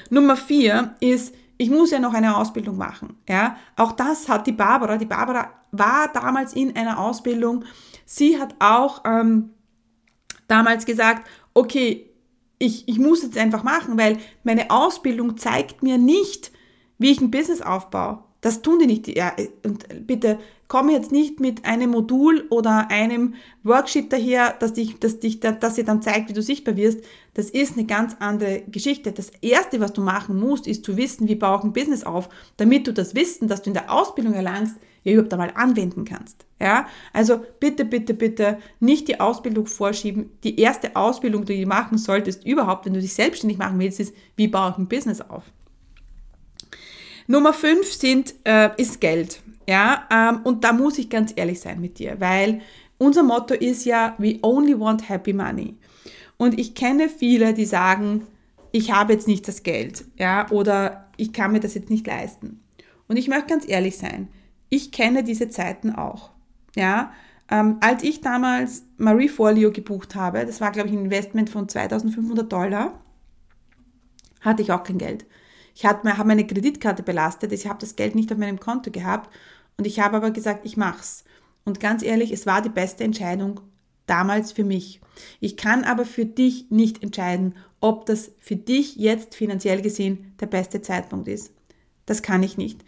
Nummer 0.09 0.35
vier 0.35 0.95
ist, 0.99 1.33
ich 1.57 1.69
muss 1.69 1.91
ja 1.91 1.99
noch 1.99 2.13
eine 2.13 2.37
Ausbildung 2.37 2.77
machen. 2.77 3.17
Ja, 3.27 3.55
auch 3.77 3.93
das 3.93 4.27
hat 4.27 4.45
die 4.45 4.51
Barbara. 4.51 4.97
Die 4.97 5.05
Barbara 5.05 5.49
war 5.71 6.09
damals 6.13 6.53
in 6.53 6.75
einer 6.75 6.99
Ausbildung. 6.99 7.63
Sie 8.05 8.39
hat 8.39 8.53
auch 8.59 9.03
ähm, 9.05 9.51
damals 10.47 10.85
gesagt, 10.85 11.27
okay, 11.53 12.14
ich, 12.57 12.87
ich 12.87 12.99
muss 12.99 13.23
jetzt 13.23 13.37
einfach 13.37 13.63
machen, 13.63 13.97
weil 13.97 14.17
meine 14.43 14.71
Ausbildung 14.71 15.37
zeigt 15.37 15.83
mir 15.83 15.97
nicht, 15.97 16.51
wie 16.97 17.11
ich 17.11 17.21
ein 17.21 17.31
Business 17.31 17.61
aufbaue. 17.61 18.23
Das 18.41 18.61
tun 18.61 18.79
die 18.79 18.85
nicht. 18.85 19.07
Ja, 19.07 19.33
und 19.63 19.85
bitte 20.05 20.39
komm 20.67 20.89
jetzt 20.89 21.11
nicht 21.11 21.39
mit 21.39 21.65
einem 21.65 21.91
Modul 21.91 22.45
oder 22.49 22.89
einem 22.89 23.33
Worksheet 23.63 24.11
daher, 24.13 24.53
dass 24.59 24.73
dich, 24.73 24.99
dass 24.99 25.19
dich, 25.19 25.39
dass 25.39 25.75
dir 25.75 25.83
dann 25.83 26.01
zeigt, 26.01 26.29
wie 26.29 26.33
du 26.33 26.41
sichtbar 26.41 26.75
wirst. 26.75 27.01
Das 27.33 27.49
ist 27.49 27.73
eine 27.73 27.85
ganz 27.85 28.15
andere 28.19 28.63
Geschichte. 28.67 29.11
Das 29.11 29.31
erste, 29.41 29.79
was 29.79 29.93
du 29.93 30.01
machen 30.01 30.39
musst, 30.39 30.67
ist 30.67 30.85
zu 30.85 30.95
wissen, 30.97 31.27
wie 31.27 31.35
baue 31.35 31.57
ich 31.57 31.63
ein 31.63 31.73
Business 31.73 32.03
auf, 32.03 32.29
damit 32.57 32.87
du 32.87 32.93
das 32.93 33.15
Wissen, 33.15 33.47
das 33.47 33.61
du 33.61 33.71
in 33.71 33.73
der 33.73 33.91
Ausbildung 33.91 34.33
erlangst, 34.33 34.75
überhaupt 35.13 35.33
einmal 35.33 35.51
anwenden 35.55 36.05
kannst. 36.05 36.45
Ja, 36.59 36.87
also 37.13 37.45
bitte, 37.59 37.85
bitte, 37.85 38.13
bitte 38.13 38.57
nicht 38.79 39.07
die 39.07 39.19
Ausbildung 39.19 39.67
vorschieben. 39.67 40.31
Die 40.43 40.59
erste 40.59 40.95
Ausbildung, 40.95 41.45
die 41.45 41.61
du 41.61 41.67
machen 41.67 41.97
solltest, 41.97 42.45
überhaupt, 42.45 42.85
wenn 42.85 42.93
du 42.93 43.01
dich 43.01 43.13
selbstständig 43.13 43.57
machen 43.57 43.79
willst, 43.79 43.99
ist, 43.99 44.15
wie 44.35 44.47
baue 44.47 44.71
ich 44.71 44.77
ein 44.77 44.87
Business 44.87 45.21
auf. 45.21 45.43
Nummer 47.27 47.53
fünf 47.53 47.91
sind, 47.91 48.35
äh, 48.43 48.69
ist 48.77 49.01
Geld. 49.01 49.41
Ja, 49.67 50.07
ähm, 50.11 50.41
und 50.43 50.63
da 50.63 50.73
muss 50.73 50.99
ich 50.99 51.09
ganz 51.09 51.33
ehrlich 51.35 51.59
sein 51.59 51.81
mit 51.81 51.97
dir, 51.97 52.19
weil 52.19 52.61
unser 52.97 53.23
Motto 53.23 53.53
ist 53.53 53.83
ja, 53.85 54.15
we 54.19 54.37
only 54.43 54.79
want 54.79 55.09
happy 55.09 55.33
money. 55.33 55.75
Und 56.37 56.59
ich 56.59 56.75
kenne 56.75 57.09
viele, 57.09 57.53
die 57.53 57.65
sagen, 57.65 58.27
ich 58.71 58.91
habe 58.91 59.13
jetzt 59.13 59.27
nicht 59.27 59.47
das 59.47 59.63
Geld, 59.63 60.05
ja, 60.17 60.49
oder 60.51 61.07
ich 61.17 61.33
kann 61.33 61.51
mir 61.51 61.59
das 61.59 61.73
jetzt 61.73 61.89
nicht 61.89 62.05
leisten. 62.05 62.61
Und 63.07 63.17
ich 63.17 63.27
möchte 63.27 63.47
ganz 63.47 63.67
ehrlich 63.67 63.97
sein, 63.97 64.27
ich 64.69 64.91
kenne 64.91 65.23
diese 65.23 65.49
Zeiten 65.49 65.91
auch, 65.91 66.31
ja. 66.75 67.11
Ähm, 67.49 67.77
als 67.79 68.01
ich 68.01 68.21
damals 68.21 68.83
Marie 68.97 69.29
Forleo 69.29 69.71
gebucht 69.71 70.15
habe, 70.15 70.45
das 70.45 70.61
war, 70.61 70.71
glaube 70.71 70.89
ich, 70.89 70.95
ein 70.95 71.05
Investment 71.05 71.49
von 71.49 71.69
2500 71.69 72.51
Dollar, 72.51 72.99
hatte 74.41 74.63
ich 74.63 74.71
auch 74.71 74.83
kein 74.83 74.97
Geld. 74.97 75.25
Ich 75.75 75.85
habe 75.85 76.09
meine 76.23 76.47
Kreditkarte 76.47 77.03
belastet, 77.03 77.51
ich 77.51 77.67
habe 77.67 77.79
das 77.79 77.95
Geld 77.95 78.15
nicht 78.15 78.31
auf 78.31 78.37
meinem 78.37 78.59
Konto 78.59 78.91
gehabt 78.91 79.29
und 79.77 79.85
ich 79.85 79.99
habe 79.99 80.17
aber 80.17 80.31
gesagt, 80.31 80.65
ich 80.65 80.77
mach's. 80.77 81.25
Und 81.65 81.79
ganz 81.79 82.01
ehrlich, 82.01 82.31
es 82.31 82.45
war 82.45 82.61
die 82.61 82.69
beste 82.69 83.03
Entscheidung 83.03 83.59
damals 84.05 84.51
für 84.51 84.63
mich. 84.63 85.01
Ich 85.39 85.57
kann 85.57 85.83
aber 85.83 86.05
für 86.05 86.25
dich 86.25 86.69
nicht 86.69 87.03
entscheiden, 87.03 87.55
ob 87.81 88.05
das 88.05 88.31
für 88.39 88.55
dich 88.55 88.95
jetzt 88.95 89.35
finanziell 89.35 89.81
gesehen 89.81 90.33
der 90.39 90.47
beste 90.47 90.81
Zeitpunkt 90.81 91.27
ist. 91.27 91.51
Das 92.05 92.21
kann 92.21 92.43
ich 92.43 92.57
nicht. 92.57 92.83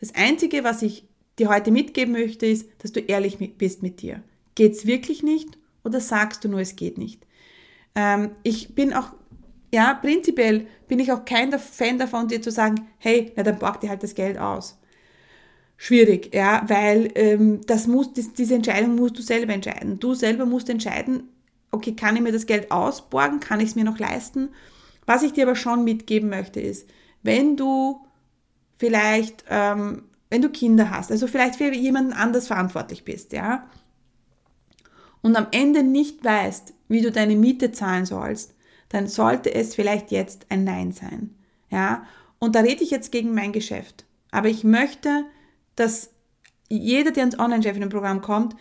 Das 0.00 0.14
Einzige, 0.14 0.64
was 0.64 0.82
ich 0.82 1.06
dir 1.42 1.48
heute 1.48 1.70
mitgeben 1.70 2.12
möchte, 2.12 2.46
ist, 2.46 2.68
dass 2.78 2.92
du 2.92 3.00
ehrlich 3.00 3.38
bist 3.58 3.82
mit 3.82 4.02
dir. 4.02 4.22
Geht's 4.54 4.86
wirklich 4.86 5.22
nicht 5.22 5.58
oder 5.84 6.00
sagst 6.00 6.44
du 6.44 6.48
nur, 6.48 6.60
es 6.60 6.76
geht 6.76 6.98
nicht? 6.98 7.26
Ähm, 7.94 8.30
ich 8.42 8.74
bin 8.74 8.92
auch 8.92 9.12
ja, 9.74 9.94
prinzipiell 9.94 10.66
bin 10.86 10.98
ich 10.98 11.12
auch 11.12 11.24
kein 11.24 11.58
Fan 11.58 11.98
davon, 11.98 12.28
dir 12.28 12.42
zu 12.42 12.50
sagen, 12.50 12.86
hey, 12.98 13.32
na 13.36 13.42
dann 13.42 13.58
borg 13.58 13.80
dir 13.80 13.88
halt 13.88 14.02
das 14.02 14.14
Geld 14.14 14.38
aus. 14.38 14.78
Schwierig, 15.78 16.34
ja, 16.34 16.62
weil 16.68 17.10
ähm, 17.14 17.62
das 17.66 17.86
muss, 17.86 18.12
das, 18.12 18.34
diese 18.34 18.54
Entscheidung 18.54 18.94
musst 18.94 19.18
du 19.18 19.22
selber 19.22 19.52
entscheiden. 19.52 19.98
Du 19.98 20.14
selber 20.14 20.44
musst 20.44 20.68
entscheiden, 20.68 21.24
okay, 21.70 21.96
kann 21.96 22.14
ich 22.14 22.22
mir 22.22 22.32
das 22.32 22.46
Geld 22.46 22.70
ausborgen, 22.70 23.40
kann 23.40 23.60
ich 23.60 23.70
es 23.70 23.74
mir 23.74 23.84
noch 23.84 23.98
leisten? 23.98 24.50
Was 25.06 25.22
ich 25.22 25.32
dir 25.32 25.44
aber 25.44 25.56
schon 25.56 25.84
mitgeben 25.84 26.28
möchte 26.28 26.60
ist, 26.60 26.88
wenn 27.22 27.56
du 27.56 28.04
vielleicht, 28.76 29.44
ähm, 29.48 30.04
wenn 30.32 30.40
du 30.40 30.48
Kinder 30.48 30.90
hast, 30.90 31.10
also 31.10 31.26
vielleicht 31.26 31.56
für 31.56 31.74
jemanden 31.74 32.14
anders 32.14 32.46
verantwortlich 32.46 33.04
bist, 33.04 33.34
ja, 33.34 33.68
und 35.20 35.36
am 35.36 35.48
Ende 35.50 35.82
nicht 35.82 36.24
weißt, 36.24 36.72
wie 36.88 37.02
du 37.02 37.12
deine 37.12 37.36
Miete 37.36 37.70
zahlen 37.70 38.06
sollst, 38.06 38.54
dann 38.88 39.08
sollte 39.08 39.52
es 39.54 39.74
vielleicht 39.74 40.10
jetzt 40.10 40.46
ein 40.48 40.64
Nein 40.64 40.92
sein. 40.92 41.34
Ja, 41.70 42.06
und 42.38 42.54
da 42.54 42.60
rede 42.60 42.82
ich 42.82 42.90
jetzt 42.90 43.12
gegen 43.12 43.34
mein 43.34 43.52
Geschäft. 43.52 44.06
Aber 44.30 44.48
ich 44.48 44.64
möchte, 44.64 45.26
dass 45.76 46.10
jeder, 46.70 47.10
der 47.10 47.24
ins 47.24 47.38
Online-Chefinnen-Programm 47.38 48.22
kommt, 48.22 48.56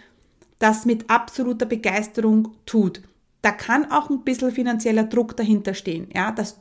das 0.60 0.86
mit 0.86 1.10
absoluter 1.10 1.66
Begeisterung 1.66 2.50
tut. 2.66 3.02
Da 3.42 3.52
kann 3.52 3.90
auch 3.90 4.10
ein 4.10 4.26
bisschen 4.26 4.52
finanzieller 4.52 5.06
Druck 5.06 5.38
dahinter 5.38 5.74
stehen. 5.74 6.10
Ja, 6.14 6.32
das, 6.34 6.60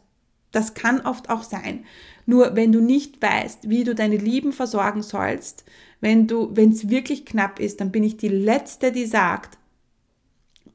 das 0.53 0.75
kann 0.75 1.01
oft 1.01 1.31
auch 1.31 1.43
sein. 1.43 1.85
Nur 2.27 2.57
wenn 2.57 2.73
du 2.73 2.81
nicht 2.81 3.21
weißt, 3.23 3.69
wie 3.69 3.85
du 3.85 3.95
deine 3.95 4.17
Lieben 4.17 4.53
versorgen 4.53 5.03
sollst, 5.03 5.65
wenn 6.01 6.27
du, 6.27 6.51
wenn 6.55 6.71
es 6.71 6.89
wirklich 6.89 7.27
knapp 7.27 7.61
ist, 7.61 7.81
dann 7.81 7.93
bin 7.93 8.05
ich 8.05 8.17
die 8.17 8.29
Letzte, 8.29 8.93
die 8.93 9.07
sagt, 9.07 9.59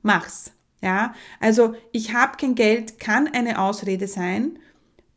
mach's. 0.01 0.51
Ja, 0.81 1.15
also 1.39 1.73
ich 1.91 2.13
habe 2.13 2.37
kein 2.37 2.53
Geld, 2.53 2.99
kann 2.99 3.27
eine 3.27 3.59
Ausrede 3.59 4.07
sein, 4.07 4.59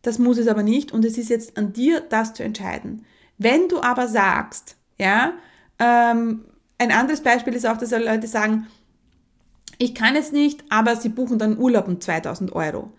das 0.01 0.19
muss 0.19 0.39
es 0.39 0.49
aber 0.49 0.63
nicht 0.63 0.93
und 0.93 1.05
es 1.05 1.19
ist 1.19 1.29
jetzt 1.29 1.59
an 1.59 1.75
dir, 1.75 2.01
das 2.01 2.33
zu 2.33 2.43
entscheiden. 2.43 3.05
Wenn 3.37 3.69
du 3.69 3.83
aber 3.83 4.09
sagst, 4.09 4.77
ja, 4.99 5.35
ähm, 5.79 6.45
ein 6.79 6.93
anderes 6.93 7.23
Beispiel 7.23 7.55
ist 7.55 7.67
auch, 7.67 7.77
dass 7.77 7.91
Leute 7.91 8.27
sagen, 8.27 8.67
ich 9.79 9.95
kann 9.95 10.17
es 10.17 10.33
nicht, 10.33 10.65
aber 10.71 10.97
sie 10.97 11.09
buchen 11.09 11.39
dann 11.39 11.59
Urlaub 11.59 11.87
um 11.87 12.01
2000 12.01 12.53
Euro. 12.53 12.91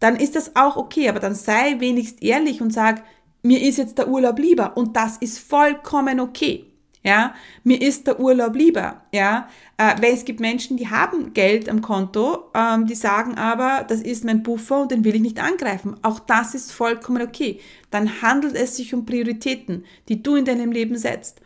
Dann 0.00 0.16
ist 0.16 0.36
das 0.36 0.56
auch 0.56 0.76
okay, 0.76 1.08
aber 1.08 1.20
dann 1.20 1.34
sei 1.34 1.76
wenigst 1.78 2.22
ehrlich 2.22 2.60
und 2.60 2.72
sag, 2.72 3.02
mir 3.42 3.62
ist 3.62 3.78
jetzt 3.78 3.98
der 3.98 4.08
Urlaub 4.08 4.38
lieber 4.38 4.76
und 4.76 4.96
das 4.96 5.16
ist 5.18 5.38
vollkommen 5.38 6.20
okay. 6.20 6.66
Ja, 7.06 7.36
mir 7.62 7.80
ist 7.80 8.08
der 8.08 8.18
Urlaub 8.18 8.56
lieber, 8.56 9.02
ja, 9.12 9.48
äh, 9.78 9.94
weil 10.02 10.12
es 10.12 10.24
gibt 10.24 10.40
Menschen, 10.40 10.76
die 10.76 10.90
haben 10.90 11.34
Geld 11.34 11.68
am 11.68 11.80
Konto, 11.80 12.50
ähm, 12.52 12.88
die 12.88 12.96
sagen 12.96 13.36
aber, 13.36 13.84
das 13.86 14.00
ist 14.00 14.24
mein 14.24 14.42
Buffer 14.42 14.80
und 14.80 14.90
den 14.90 15.04
will 15.04 15.14
ich 15.14 15.20
nicht 15.20 15.38
angreifen. 15.40 15.96
Auch 16.02 16.18
das 16.18 16.56
ist 16.56 16.72
vollkommen 16.72 17.22
okay. 17.22 17.60
Dann 17.92 18.22
handelt 18.22 18.56
es 18.56 18.76
sich 18.76 18.92
um 18.92 19.06
Prioritäten, 19.06 19.84
die 20.08 20.20
du 20.20 20.34
in 20.34 20.46
deinem 20.46 20.72
Leben 20.72 20.98
setzt. 20.98 21.40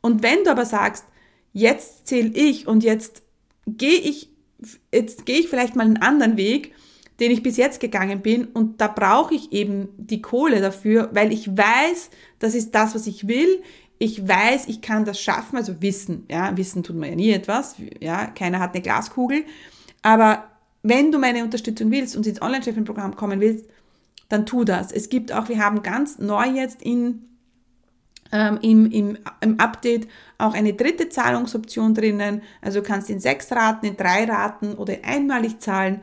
Und 0.00 0.22
wenn 0.22 0.44
du 0.44 0.50
aber 0.50 0.64
sagst, 0.64 1.04
jetzt 1.52 2.06
zähle 2.06 2.30
ich 2.30 2.66
und 2.66 2.82
jetzt 2.82 3.22
gehe 3.66 4.00
ich, 4.00 4.30
jetzt 4.94 5.26
gehe 5.26 5.40
ich 5.40 5.48
vielleicht 5.48 5.76
mal 5.76 5.84
einen 5.84 5.98
anderen 5.98 6.38
Weg, 6.38 6.72
den 7.22 7.30
ich 7.30 7.42
bis 7.42 7.56
jetzt 7.56 7.80
gegangen 7.80 8.20
bin 8.20 8.44
und 8.44 8.82
da 8.82 8.88
brauche 8.88 9.34
ich 9.34 9.52
eben 9.52 9.88
die 9.96 10.20
Kohle 10.20 10.60
dafür, 10.60 11.08
weil 11.14 11.32
ich 11.32 11.56
weiß, 11.56 12.10
das 12.38 12.54
ist 12.54 12.74
das, 12.74 12.94
was 12.94 13.06
ich 13.06 13.26
will 13.26 13.62
ich 14.02 14.26
weiß, 14.26 14.66
ich 14.66 14.80
kann 14.80 15.04
das 15.04 15.20
schaffen, 15.20 15.56
also 15.56 15.80
Wissen, 15.80 16.26
ja, 16.28 16.56
Wissen 16.56 16.82
tut 16.82 16.96
man 16.96 17.10
ja 17.10 17.14
nie 17.14 17.30
etwas, 17.30 17.76
ja, 18.00 18.26
keiner 18.26 18.58
hat 18.58 18.74
eine 18.74 18.82
Glaskugel, 18.82 19.44
aber 20.02 20.48
wenn 20.82 21.12
du 21.12 21.20
meine 21.20 21.44
Unterstützung 21.44 21.92
willst 21.92 22.16
und 22.16 22.26
ins 22.26 22.42
Online-Chefin-Programm 22.42 23.14
kommen 23.14 23.40
willst, 23.40 23.66
dann 24.28 24.44
tu 24.44 24.64
das. 24.64 24.90
Es 24.90 25.08
gibt 25.08 25.30
auch, 25.30 25.48
wir 25.48 25.58
haben 25.58 25.84
ganz 25.84 26.18
neu 26.18 26.46
jetzt 26.46 26.82
in, 26.82 27.28
ähm, 28.32 28.58
im, 28.62 28.90
im, 28.90 29.18
im 29.40 29.60
Update 29.60 30.08
auch 30.38 30.54
eine 30.54 30.72
dritte 30.72 31.08
Zahlungsoption 31.08 31.94
drinnen. 31.94 32.42
Also 32.60 32.80
du 32.80 32.86
kannst 32.86 33.08
in 33.08 33.20
sechs 33.20 33.52
Raten, 33.52 33.86
in 33.86 33.96
drei 33.96 34.24
Raten 34.24 34.74
oder 34.74 34.96
einmalig 35.04 35.60
zahlen. 35.60 36.00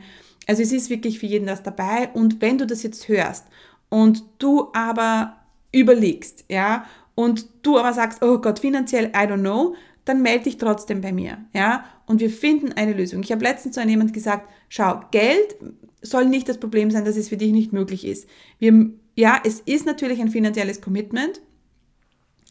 Also 0.50 0.64
es 0.64 0.72
ist 0.72 0.90
wirklich 0.90 1.20
für 1.20 1.28
jeden 1.28 1.46
das 1.46 1.62
dabei. 1.62 2.10
Und 2.16 2.42
wenn 2.42 2.58
du 2.58 2.66
das 2.66 2.82
jetzt 2.82 3.08
hörst 3.08 3.46
und 3.90 4.24
du 4.40 4.70
aber 4.74 5.36
überlegst, 5.72 6.46
ja, 6.50 6.86
und 7.14 7.46
du 7.62 7.78
aber 7.78 7.94
sagst, 7.94 8.24
oh 8.24 8.40
Gott, 8.40 8.58
finanziell, 8.58 9.10
I 9.10 9.28
don't 9.28 9.42
know, 9.42 9.76
dann 10.06 10.24
melde 10.24 10.46
dich 10.46 10.58
trotzdem 10.58 11.02
bei 11.02 11.14
mir, 11.14 11.38
ja, 11.54 11.84
und 12.08 12.20
wir 12.20 12.32
finden 12.32 12.72
eine 12.72 12.94
Lösung. 12.94 13.22
Ich 13.22 13.32
habe 13.32 13.44
letztens 13.44 13.76
zu 13.76 13.84
jemand 13.84 14.12
gesagt, 14.12 14.50
schau, 14.70 15.02
Geld 15.12 15.56
soll 16.02 16.26
nicht 16.26 16.50
das 16.50 16.58
Problem 16.58 16.90
sein, 16.90 17.06
dass 17.06 17.16
es 17.16 17.30
für 17.30 17.38
dich 17.38 17.52
nicht 17.52 17.72
möglich 17.72 18.04
ist. 18.04 18.28
Wir, 18.58 18.90
ja, 19.16 19.40
es 19.46 19.60
ist 19.60 19.86
natürlich 19.86 20.20
ein 20.20 20.32
finanzielles 20.32 20.82
Commitment, 20.82 21.42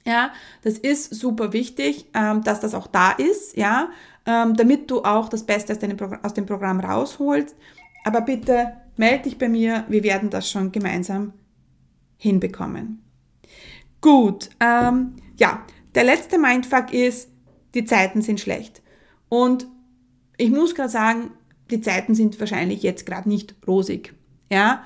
ja, 0.05 0.33
das 0.62 0.78
ist 0.78 1.14
super 1.14 1.52
wichtig, 1.52 2.07
ähm, 2.14 2.45
dass 2.45 2.61
das 2.61 2.75
auch 2.75 2.87
da 2.87 3.11
ist, 3.11 3.57
ja, 3.57 3.90
ähm, 4.25 4.55
damit 4.55 4.90
du 4.90 5.02
auch 5.02 5.28
das 5.28 5.43
Beste 5.45 5.73
aus, 5.73 5.81
deinem 5.81 5.99
aus 6.23 6.35
dem 6.35 6.47
Programm 6.47 6.81
rausholst. 6.81 7.57
Aber 8.09 8.23
bitte 8.23 8.73
melde 8.97 9.25
dich 9.25 9.37
bei 9.37 9.50
mir, 9.50 9.85
wir 9.87 10.03
werden 10.03 10.31
das 10.31 10.50
schon 10.50 10.73
gemeinsam 10.73 11.35
hinbekommen. 12.17 13.03
Gut, 14.00 14.49
ähm, 14.61 15.17
ja, 15.37 15.62
der 15.95 16.05
letzte 16.05 16.38
Mindfuck 16.38 16.95
ist, 16.95 17.29
die 17.75 17.85
Zeiten 17.85 18.23
sind 18.23 18.41
schlecht. 18.41 18.81
Und 19.29 19.67
ich 20.38 20.49
muss 20.49 20.75
gerade 20.75 20.88
sagen, 20.88 21.33
die 21.71 21.83
Zeiten 21.83 22.15
sind 22.15 22.41
wahrscheinlich 22.41 22.83
jetzt 22.83 23.05
gerade 23.05 23.29
nicht 23.29 23.55
rosig. 23.67 24.15
Ja, 24.50 24.85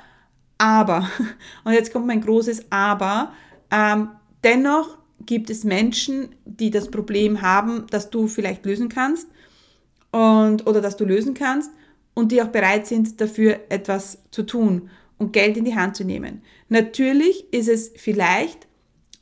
aber, 0.58 1.08
und 1.64 1.74
jetzt 1.74 1.92
kommt 1.92 2.08
mein 2.08 2.22
großes 2.22 2.72
Aber, 2.72 3.32
ähm, 3.70 4.08
dennoch 4.42 4.98
gibt 5.26 5.48
es 5.48 5.62
Menschen, 5.62 6.34
die 6.44 6.72
das 6.72 6.90
Problem 6.90 7.40
haben, 7.40 7.86
dass 7.88 8.10
du 8.10 8.26
vielleicht 8.26 8.66
lösen 8.66 8.88
kannst 8.88 9.28
und, 10.10 10.66
oder 10.66 10.80
dass 10.80 10.96
du 10.96 11.04
lösen 11.04 11.34
kannst 11.34 11.70
und 12.14 12.32
die 12.32 12.42
auch 12.42 12.48
bereit 12.48 12.86
sind, 12.86 13.20
dafür 13.20 13.60
etwas 13.68 14.18
zu 14.30 14.42
tun 14.42 14.90
und 15.18 15.32
Geld 15.32 15.56
in 15.56 15.64
die 15.64 15.76
Hand 15.76 15.96
zu 15.96 16.04
nehmen. 16.04 16.42
Natürlich 16.68 17.52
ist 17.52 17.68
es 17.68 17.92
vielleicht 17.96 18.66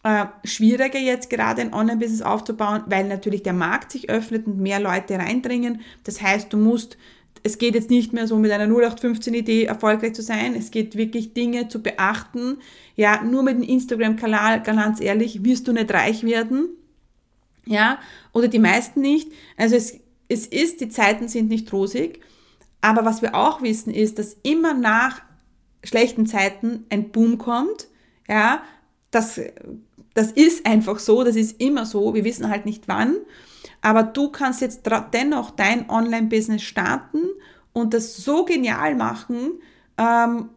äh, 0.03 0.27
schwieriger 0.45 0.99
jetzt 0.99 1.29
gerade 1.31 1.61
ein 1.61 1.75
Online-Business 1.75 2.23
aufzubauen, 2.23 2.85
weil 2.87 3.07
natürlich 3.07 3.43
der 3.43 3.53
Markt 3.53 3.93
sich 3.93 4.09
öffnet 4.09 4.47
und 4.47 4.59
mehr 4.59 4.81
Leute 4.81 5.19
reindringen. 5.19 5.83
Das 6.05 6.23
heißt, 6.23 6.53
du 6.53 6.57
musst, 6.57 6.97
es 7.43 7.59
geht 7.59 7.75
jetzt 7.75 7.91
nicht 7.91 8.13
mehr 8.13 8.27
so 8.27 8.39
mit 8.39 8.51
einer 8.51 8.73
0815-Idee 8.73 9.65
erfolgreich 9.65 10.15
zu 10.15 10.23
sein. 10.23 10.55
Es 10.55 10.71
geht 10.71 10.97
wirklich 10.97 11.35
Dinge 11.35 11.69
zu 11.69 11.83
beachten. 11.83 12.59
Ja, 12.97 13.23
nur 13.23 13.43
mit 13.43 13.57
dem 13.57 13.63
Instagram-Kanal, 13.63 14.63
ganz 14.63 15.01
ehrlich, 15.01 15.45
wirst 15.45 15.69
du 15.69 15.73
nicht 15.73 15.93
reich 15.93 16.25
werden. 16.25 16.71
Ja, 17.67 17.99
oder 18.33 18.49
die 18.49 18.59
meisten 18.59 19.01
nicht. 19.01 19.31
Also 19.57 19.77
es, 19.77 19.99
es 20.29 20.47
ist, 20.47 20.81
die 20.81 20.89
Zeiten 20.89 21.29
sind 21.29 21.49
nicht 21.49 21.73
rosig. 21.73 22.21
Aber 22.81 23.05
was 23.05 23.23
wir 23.23 23.35
auch 23.35 23.63
wissen 23.63 23.93
ist, 23.93 24.19
dass 24.19 24.37
immer 24.43 24.75
nach 24.75 25.23
schlechten 25.85 26.27
Zeiten 26.27 26.87
ein 26.91 27.11
Boom 27.11 27.39
kommt. 27.39 27.89
Ja, 28.29 28.63
das 29.11 29.41
das 30.15 30.33
ist 30.33 30.67
einfach 30.67 30.99
so, 30.99 31.25
das 31.25 31.37
ist 31.37 31.61
immer 31.61 31.87
so, 31.87 32.15
wir 32.15 32.25
wissen 32.25 32.49
halt 32.49 32.67
nicht 32.67 32.89
wann, 32.89 33.17
aber 33.81 34.03
du 34.03 34.29
kannst 34.29 34.61
jetzt 34.61 34.83
dennoch 35.13 35.51
dein 35.51 35.89
Online-Business 35.89 36.63
starten 36.63 37.23
und 37.73 37.95
das 37.95 38.17
so 38.17 38.45
genial 38.45 38.95
machen, 38.97 39.61
ähm, 39.97 40.51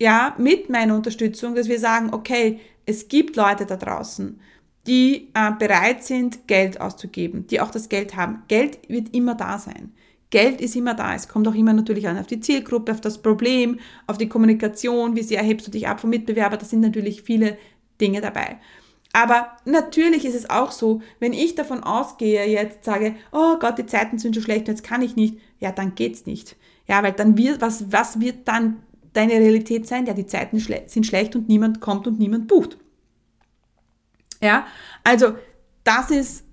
ja, 0.00 0.34
mit 0.38 0.70
meiner 0.70 0.94
Unterstützung, 0.94 1.54
dass 1.54 1.68
wir 1.68 1.78
sagen, 1.78 2.14
okay, 2.14 2.60
es 2.86 3.08
gibt 3.08 3.36
Leute 3.36 3.66
da 3.66 3.76
draußen, 3.76 4.40
die 4.86 5.28
äh, 5.34 5.52
bereit 5.58 6.02
sind, 6.04 6.48
Geld 6.48 6.80
auszugeben, 6.80 7.46
die 7.46 7.60
auch 7.60 7.70
das 7.70 7.90
Geld 7.90 8.16
haben. 8.16 8.42
Geld 8.48 8.78
wird 8.88 9.14
immer 9.14 9.34
da 9.34 9.58
sein. 9.58 9.92
Geld 10.30 10.60
ist 10.60 10.76
immer 10.76 10.94
da. 10.94 11.14
Es 11.14 11.28
kommt 11.28 11.46
auch 11.48 11.54
immer 11.54 11.72
natürlich 11.72 12.06
an 12.08 12.18
auf 12.18 12.26
die 12.26 12.40
Zielgruppe, 12.40 12.92
auf 12.92 13.00
das 13.00 13.18
Problem, 13.18 13.80
auf 14.06 14.16
die 14.16 14.28
Kommunikation, 14.28 15.16
wie 15.16 15.22
sehr 15.22 15.42
hebst 15.42 15.66
du 15.66 15.70
dich 15.70 15.88
ab 15.88 16.00
vom 16.00 16.10
Mitbewerber. 16.10 16.56
Das 16.56 16.70
sind 16.70 16.80
natürlich 16.80 17.22
viele 17.22 17.58
Dinge 18.00 18.20
dabei. 18.20 18.58
Aber 19.12 19.56
natürlich 19.64 20.24
ist 20.24 20.36
es 20.36 20.48
auch 20.48 20.70
so, 20.70 21.02
wenn 21.18 21.32
ich 21.32 21.56
davon 21.56 21.82
ausgehe, 21.82 22.48
jetzt 22.48 22.84
sage, 22.84 23.16
oh 23.32 23.56
Gott, 23.58 23.78
die 23.78 23.86
Zeiten 23.86 24.18
sind 24.18 24.36
so 24.36 24.40
schlecht, 24.40 24.68
jetzt 24.68 24.84
kann 24.84 25.02
ich 25.02 25.16
nicht, 25.16 25.38
ja, 25.58 25.72
dann 25.72 25.96
geht's 25.96 26.26
nicht. 26.26 26.56
Ja, 26.86 27.02
weil 27.02 27.12
dann 27.12 27.36
wird, 27.36 27.60
was, 27.60 27.92
was 27.92 28.20
wird 28.20 28.46
dann 28.46 28.82
deine 29.12 29.34
Realität 29.34 29.86
sein? 29.86 30.06
Ja, 30.06 30.14
die 30.14 30.26
Zeiten 30.26 30.60
schle 30.60 30.84
sind 30.86 31.06
schlecht 31.06 31.34
und 31.34 31.48
niemand 31.48 31.80
kommt 31.80 32.06
und 32.06 32.20
niemand 32.20 32.46
bucht. 32.46 32.78
Ja, 34.40 34.66
also 35.02 35.34
das 35.82 36.10
ist, 36.10 36.44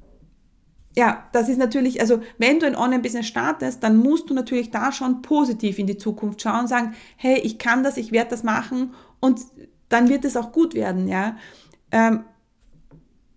ja, 0.97 1.29
das 1.31 1.47
ist 1.47 1.59
natürlich, 1.59 2.01
also 2.01 2.21
wenn 2.39 2.59
du 2.59 2.65
ein 2.65 2.75
Online-Business 2.75 3.27
startest, 3.27 3.83
dann 3.83 3.97
musst 3.97 4.31
du 4.31 4.33
natürlich 4.33 4.71
da 4.71 4.91
schon 4.91 5.21
positiv 5.21 5.77
in 5.77 5.85
die 5.85 5.99
Zukunft 5.99 6.41
schauen 6.41 6.65
sagen, 6.65 6.95
hey, 7.17 7.37
ich 7.37 7.59
kann 7.59 7.83
das, 7.83 7.97
ich 7.97 8.11
werde 8.11 8.31
das 8.31 8.41
machen 8.41 8.95
und 9.19 9.39
dann 9.89 10.09
wird 10.09 10.25
es 10.25 10.35
auch 10.35 10.51
gut 10.51 10.73
werden, 10.73 11.07
ja. 11.07 11.37
Ähm, 11.91 12.23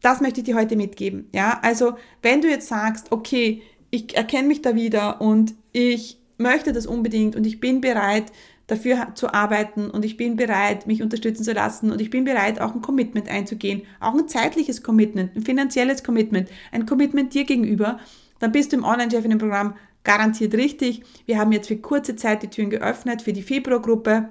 das 0.01 0.23
möchte 0.23 0.40
ich 0.40 0.46
dir 0.46 0.57
heute 0.57 0.75
mitgeben. 0.75 1.29
Ja, 1.35 1.61
also 1.62 1.99
wenn 2.23 2.40
du 2.40 2.49
jetzt 2.49 2.68
sagst, 2.68 3.12
okay, 3.12 3.61
ich 3.90 4.16
erkenne 4.16 4.49
mich 4.49 4.62
da 4.62 4.75
wieder 4.75 5.20
und 5.20 5.53
ich 5.73 6.18
möchte 6.38 6.73
das 6.73 6.87
unbedingt 6.87 7.37
und 7.37 7.46
ich 7.46 7.61
bin 7.61 7.83
bereit, 7.83 8.33
dafür 8.70 9.09
zu 9.14 9.33
arbeiten 9.33 9.90
und 9.90 10.04
ich 10.04 10.16
bin 10.16 10.37
bereit, 10.37 10.87
mich 10.87 11.02
unterstützen 11.02 11.44
zu 11.44 11.52
lassen 11.52 11.90
und 11.90 12.00
ich 12.00 12.11
bin 12.11 12.24
bereit, 12.24 12.61
auch 12.61 12.74
ein 12.74 12.83
Commitment 12.83 13.28
einzugehen, 13.28 13.83
auch 14.00 14.14
ein 14.14 14.28
zeitliches 14.28 14.83
Commitment, 14.83 15.35
ein 15.37 15.42
finanzielles 15.42 16.04
Commitment, 16.04 16.48
ein 16.72 16.87
Commitment 16.87 17.35
dir 17.35 17.44
gegenüber, 17.44 17.98
dann 18.38 18.52
bist 18.52 18.72
du 18.72 18.76
im 18.76 18.85
Online-Chef 18.85 19.24
in 19.24 19.30
dem 19.30 19.38
Programm 19.38 19.74
garantiert 20.04 20.54
richtig. 20.54 21.02
Wir 21.26 21.38
haben 21.38 21.52
jetzt 21.52 21.68
für 21.68 21.76
kurze 21.76 22.16
Zeit 22.16 22.42
die 22.42 22.48
Türen 22.48 22.70
geöffnet 22.70 23.22
für 23.22 23.33
die 23.33 23.42
Februargruppe. 23.42 24.30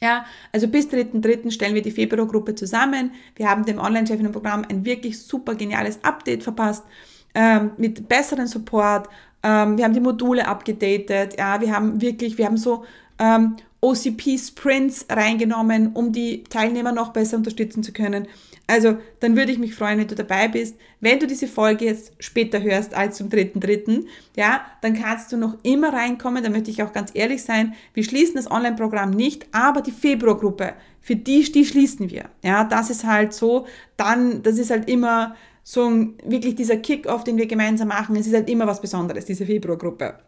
Ja, 0.00 0.24
also 0.52 0.66
bis 0.66 0.88
3.3. 0.88 1.50
stellen 1.50 1.74
wir 1.74 1.82
die 1.82 1.92
Februargruppe 1.92 2.54
zusammen. 2.54 3.12
Wir 3.36 3.48
haben 3.48 3.64
dem 3.64 3.78
Online-Chefinnen-Programm 3.78 4.64
ein 4.68 4.84
wirklich 4.84 5.22
super 5.22 5.54
geniales 5.54 6.02
Update 6.02 6.42
verpasst, 6.42 6.84
ähm, 7.34 7.72
mit 7.76 8.08
besseren 8.08 8.46
Support. 8.46 9.08
Ähm, 9.42 9.76
wir 9.76 9.84
haben 9.84 9.94
die 9.94 10.00
Module 10.00 10.48
abgedatet. 10.48 11.38
Ja, 11.38 11.60
wir 11.60 11.72
haben 11.74 12.00
wirklich, 12.00 12.38
wir 12.38 12.46
haben 12.46 12.56
so 12.56 12.84
ähm, 13.22 13.56
OCP-Sprints 13.80 15.06
reingenommen, 15.10 15.92
um 15.94 16.12
die 16.12 16.44
Teilnehmer 16.44 16.92
noch 16.92 17.12
besser 17.12 17.36
unterstützen 17.36 17.82
zu 17.82 17.92
können. 17.92 18.28
Also, 18.68 18.96
dann 19.20 19.36
würde 19.36 19.50
ich 19.50 19.58
mich 19.58 19.74
freuen, 19.74 19.98
wenn 19.98 20.06
du 20.06 20.14
dabei 20.14 20.46
bist. 20.46 20.76
Wenn 21.00 21.18
du 21.18 21.26
diese 21.26 21.48
Folge 21.48 21.84
jetzt 21.84 22.12
später 22.20 22.62
hörst 22.62 22.94
als 22.94 23.16
zum 23.16 23.28
dritten 23.28 23.58
dritten, 23.58 24.06
ja, 24.36 24.64
dann 24.82 24.94
kannst 24.94 25.32
du 25.32 25.36
noch 25.36 25.56
immer 25.64 25.92
reinkommen. 25.92 26.44
Da 26.44 26.50
möchte 26.50 26.70
ich 26.70 26.82
auch 26.82 26.92
ganz 26.92 27.10
ehrlich 27.14 27.42
sein. 27.42 27.74
Wir 27.92 28.04
schließen 28.04 28.36
das 28.36 28.50
Online-Programm 28.50 29.10
nicht, 29.10 29.46
aber 29.50 29.82
die 29.82 29.90
Februargruppe, 29.90 30.74
für 31.00 31.16
die, 31.16 31.50
die 31.50 31.64
schließen 31.64 32.08
wir. 32.08 32.26
Ja, 32.42 32.62
das 32.62 32.88
ist 32.88 33.04
halt 33.04 33.32
so. 33.32 33.66
Dann, 33.96 34.44
das 34.44 34.58
ist 34.58 34.70
halt 34.70 34.88
immer 34.88 35.34
so 35.64 35.84
ein, 35.88 36.14
wirklich 36.24 36.54
dieser 36.54 36.76
Kick-Off, 36.76 37.24
den 37.24 37.36
wir 37.36 37.46
gemeinsam 37.46 37.88
machen. 37.88 38.14
Es 38.14 38.28
ist 38.28 38.34
halt 38.34 38.48
immer 38.48 38.68
was 38.68 38.80
Besonderes, 38.80 39.24
diese 39.24 39.44
Februargruppe. 39.44 40.18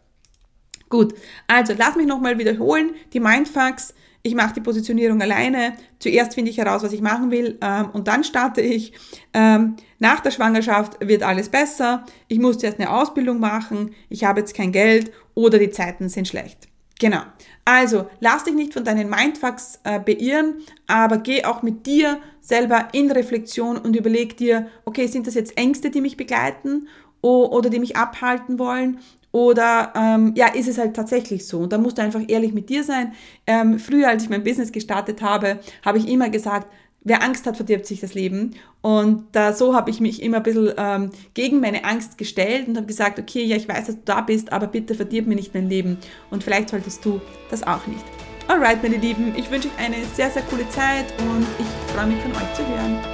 Gut, 0.95 1.13
also 1.49 1.75
lass 1.77 1.97
mich 1.97 2.07
nochmal 2.07 2.39
wiederholen. 2.39 2.95
Die 3.13 3.19
Mindfucks, 3.19 3.95
ich 4.23 4.37
mache 4.37 4.55
die 4.55 4.61
Positionierung 4.61 5.21
alleine. 5.21 5.73
Zuerst 5.99 6.35
finde 6.35 6.53
ich 6.53 6.59
heraus, 6.59 6.85
was 6.85 6.93
ich 6.93 7.01
machen 7.01 7.33
will 7.33 7.59
ähm, 7.63 7.91
und 7.93 8.07
dann 8.07 8.23
starte 8.23 8.61
ich. 8.61 8.93
Ähm, 9.33 9.75
nach 9.99 10.21
der 10.21 10.31
Schwangerschaft 10.31 11.05
wird 11.05 11.25
alles 11.25 11.49
besser. 11.49 12.05
Ich 12.29 12.39
muss 12.39 12.59
zuerst 12.59 12.79
eine 12.79 12.91
Ausbildung 12.91 13.41
machen. 13.41 13.93
Ich 14.09 14.23
habe 14.23 14.39
jetzt 14.39 14.55
kein 14.55 14.71
Geld 14.71 15.11
oder 15.35 15.59
die 15.59 15.71
Zeiten 15.71 16.09
sind 16.09 16.29
schlecht. 16.29 16.69
Genau. 17.01 17.23
Also 17.65 18.09
lass 18.21 18.45
dich 18.45 18.55
nicht 18.55 18.73
von 18.73 18.85
deinen 18.85 19.11
Mindfucks 19.11 19.81
äh, 19.83 19.99
beirren, 19.99 20.63
aber 20.87 21.19
geh 21.19 21.45
auch 21.45 21.63
mit 21.63 21.87
dir 21.87 22.21
selber 22.41 22.91
in 22.93 23.11
Reflexion 23.11 23.79
und 23.79 23.97
überleg 23.97 24.37
dir, 24.37 24.69
okay, 24.85 25.09
sind 25.09 25.27
das 25.27 25.35
jetzt 25.35 25.59
Ängste, 25.59 25.91
die 25.91 26.01
mich 26.01 26.17
begleiten 26.17 26.87
oder 27.21 27.69
die 27.69 27.81
mich 27.81 27.97
abhalten 27.97 28.61
wollen? 28.61 29.01
Oder 29.35 29.92
ähm, 29.97 30.33
ja, 30.37 30.47
ist 30.47 30.68
es 30.68 30.79
halt 30.79 30.94
tatsächlich 30.94 31.44
so? 31.44 31.62
Und 31.62 31.73
da 31.73 31.79
musst 31.79 31.99
du 31.99 32.03
einfach 32.03 32.20
ehrlich 32.29 32.55
mit 32.55 32.68
dir 32.68 32.85
sein. 32.85 33.14
Ähm, 33.49 33.81
früher, 33.81 34.09
als 34.09 34.23
ich 34.23 34.29
mein 34.29 34.44
Business 34.44 34.70
gestartet 34.70 35.23
habe, 35.23 35.59
habe 35.85 35.99
ich 35.99 36.07
immer 36.07 36.31
gesagt, 36.31 36.68
wer 37.01 37.20
Angst 37.20 37.44
hat, 37.44 37.57
verdirbt 37.57 37.85
sich 37.85 37.99
das 37.99 38.14
Leben. 38.14 38.55
Und 38.81 39.25
da 39.33 39.53
so 39.53 39.75
habe 39.75 39.90
ich 39.90 39.99
mich 39.99 40.23
immer 40.23 40.37
ein 40.37 40.44
bisschen 40.44 40.73
ähm, 40.77 41.11
gegen 41.35 41.59
meine 41.59 41.85
Angst 41.85 42.16
gestellt 42.16 42.68
und 42.68 42.77
habe 42.77 42.87
gesagt, 42.87 43.18
okay, 43.18 43.42
ja, 43.42 43.57
ich 43.57 43.68
weiß, 43.68 43.87
dass 43.87 43.97
du 43.97 44.03
da 44.05 44.20
bist, 44.20 44.53
aber 44.53 44.68
bitte 44.68 44.94
verdirb 44.94 45.27
mir 45.27 45.35
nicht 45.35 45.53
mein 45.53 45.68
Leben. 45.68 45.99
Und 46.31 46.44
vielleicht 46.44 46.68
solltest 46.68 47.05
du 47.05 47.20
das 47.51 47.64
auch 47.64 47.85
nicht. 47.88 48.05
Alright, 48.47 48.85
meine 48.85 48.99
Lieben, 48.99 49.33
ich 49.37 49.51
wünsche 49.51 49.66
euch 49.66 49.85
eine 49.85 49.97
sehr, 50.14 50.31
sehr 50.31 50.42
coole 50.42 50.68
Zeit 50.68 51.07
und 51.18 51.44
ich 51.59 51.92
freue 51.92 52.07
mich 52.07 52.23
von 52.23 52.31
euch 52.31 52.55
zu 52.55 52.64
hören. 52.68 53.13